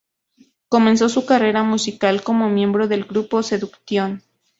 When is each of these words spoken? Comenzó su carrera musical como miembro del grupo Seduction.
Comenzó 0.67 1.09
su 1.09 1.27
carrera 1.27 1.61
musical 1.61 2.23
como 2.23 2.49
miembro 2.49 2.87
del 2.87 3.03
grupo 3.03 3.43
Seduction. 3.43 4.23